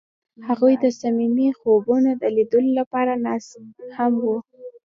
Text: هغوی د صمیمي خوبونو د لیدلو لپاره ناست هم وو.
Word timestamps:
هغوی 0.47 0.73
د 0.83 0.85
صمیمي 0.99 1.49
خوبونو 1.59 2.11
د 2.21 2.23
لیدلو 2.35 2.71
لپاره 2.79 3.13
ناست 3.25 3.51
هم 3.95 4.13
وو. 4.23 4.37